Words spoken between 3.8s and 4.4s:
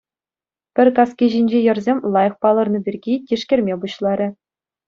пуҫларӗ.